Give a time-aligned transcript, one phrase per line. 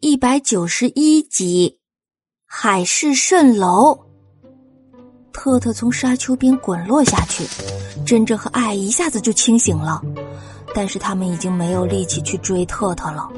[0.00, 1.78] 一百九十一集，
[2.44, 3.98] 海市蜃楼。
[5.32, 7.46] 特特从沙丘边滚落下去，
[8.04, 10.02] 珍珍和爱一下子就清醒了，
[10.74, 13.28] 但是他们已经没有力气去追特特了。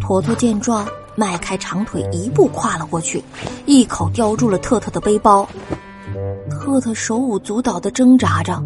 [0.00, 0.86] 坨坨见状，
[1.16, 3.22] 迈开长腿，一步跨了过去，
[3.66, 5.48] 一口叼住了特特的背包。
[6.50, 8.60] 特特手舞足蹈的挣扎着，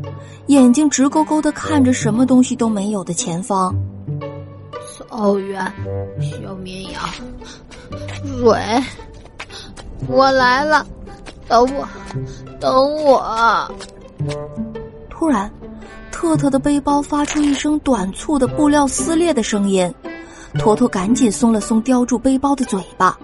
[0.47, 3.75] 眼睛直勾勾的看着什么东西都没有的前方。
[4.99, 5.65] 草原，
[6.21, 7.01] 小绵羊，
[8.41, 8.83] 水，
[10.09, 10.85] 我来了，
[11.47, 11.89] 等我，
[12.59, 13.73] 等我！
[15.09, 15.49] 突然，
[16.11, 19.93] 特特的背包发出一声短促的布料撕裂的声音，
[20.55, 23.17] 坨坨赶紧松了松叼住背包的嘴巴，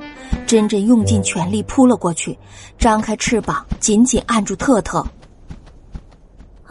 [0.46, 2.38] 珍珍用尽全力扑了过去，
[2.78, 4.98] 张开翅膀紧紧按住特特。
[4.98, 6.70] 啊，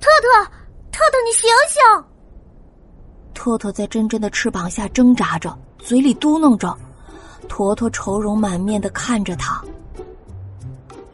[0.00, 0.44] 特特，
[0.90, 2.04] 特特，你醒醒！
[3.40, 6.76] 特特在珍珍的翅膀下挣扎着，嘴里嘟囔着。
[7.48, 9.58] 坨坨愁容满面的看着他。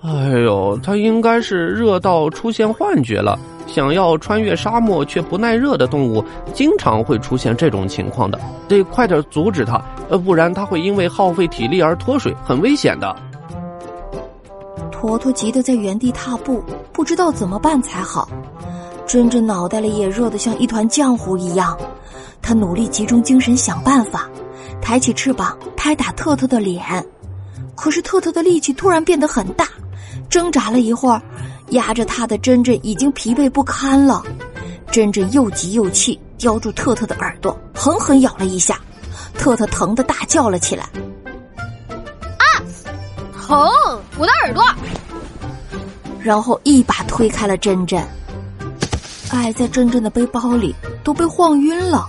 [0.03, 0.11] 哎
[0.41, 3.39] 呦，他应该是热到出现幻觉了。
[3.69, 8.37] 想要穿越沙漠却不耐热的动物，经常会出现这种情况的。
[8.67, 13.15] 得快点阻止他，呃，不然他会因为耗费体力而脱水，很危险的。
[14.91, 16.61] 坨坨急得在原地踏步，
[16.93, 18.29] 不知道怎么办才好。
[19.07, 21.77] 珍珍脑袋里也热得像一团浆糊一样。
[22.43, 24.29] 他努力集中精神想办法，
[24.81, 27.05] 抬起翅膀拍打特特的脸，
[27.75, 29.69] 可是特特的力气突然变得很大，
[30.29, 31.23] 挣扎了一会儿，
[31.71, 34.23] 压着他的珍珍已经疲惫不堪了。
[34.91, 38.81] 珍珍又急又气，叼住特特的耳朵，狠狠咬了一下，
[39.34, 40.89] 特特疼得大叫了起来
[42.39, 42.45] ：“啊，
[43.33, 43.69] 疼！
[44.19, 44.65] 我的耳朵！”
[46.23, 48.03] 然后一把推开了珍珍。
[49.31, 52.07] 爱在珍珍的背包里都被晃晕了。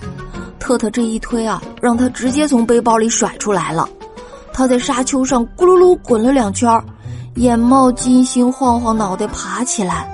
[0.60, 3.88] 特特这一推啊，让他直接从背包里甩出来了。
[4.52, 6.70] 他在沙丘上咕噜噜滚了两圈，
[7.36, 10.08] 眼冒金星，晃晃脑袋爬起来。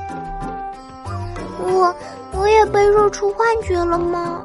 [1.59, 1.95] 我
[2.33, 4.41] 我也被热出幻觉了吗？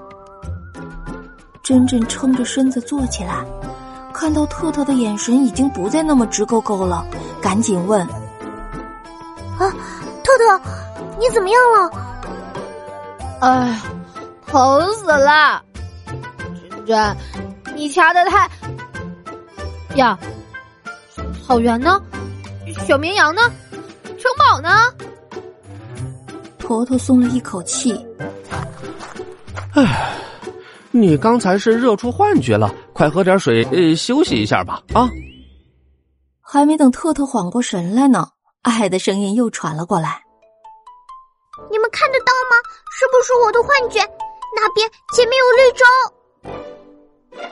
[1.62, 3.44] 珍珍撑着身子坐起来，
[4.14, 7.04] 看到特特的眼神已经不再那么直勾勾了，
[7.42, 8.00] 赶紧问
[9.58, 9.68] ：“啊，
[10.24, 10.60] 特特，
[11.18, 11.90] 你怎么样了？”
[13.40, 13.82] 哎呀，
[14.46, 15.62] 疼死了！
[16.86, 17.16] 珍，
[17.76, 18.50] 你掐的太
[19.94, 20.18] 呀！
[21.46, 22.00] 草原呢？
[22.86, 23.42] 小绵羊呢？
[24.02, 24.68] 城堡呢？
[26.58, 28.04] 坨坨松了一口气。
[29.74, 30.12] 唉，
[30.90, 34.82] 你刚才是热出幻觉了，快喝点水，呃，休息一下吧。
[34.94, 35.08] 啊！
[36.40, 38.28] 还没等特特缓过神来呢，
[38.62, 40.22] 爱的声音又传了过来
[41.70, 42.56] ：“你们看得到吗？
[42.90, 44.00] 是不是我的幻觉？
[44.56, 45.84] 那边前面有绿洲。”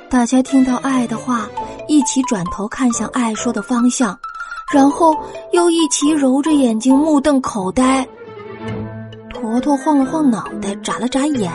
[0.09, 1.49] 大家听到爱的话，
[1.87, 4.19] 一起转头看向爱说的方向，
[4.72, 5.15] 然后
[5.53, 8.06] 又一起揉着眼睛，目瞪口呆。
[9.31, 11.53] 坨坨晃了晃脑袋，眨了眨眼，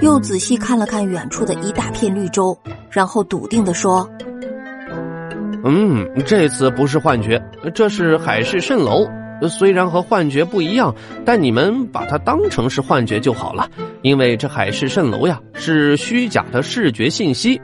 [0.00, 2.56] 又仔细看了看远处的一大片绿洲，
[2.90, 4.08] 然后笃定的说
[5.64, 7.42] ：“嗯，这次不是幻觉，
[7.74, 9.06] 这是海市蜃楼。
[9.48, 13.68] 虽然和幻觉不一样，但你们把它当成是幻觉就好了。
[14.02, 17.60] 因为这海市蜃楼呀，是虚假的视觉信息。”